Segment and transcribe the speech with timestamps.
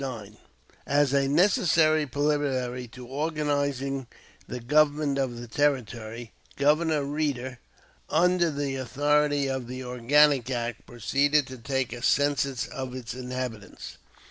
[0.03, 0.35] 9.]
[0.87, 4.07] As a necessary preliminary to organizing
[4.47, 7.59] the government of the Territory, Governor Reeder,
[8.09, 13.97] under the authority of the organic act, proceeded to take a census of its inhabitants.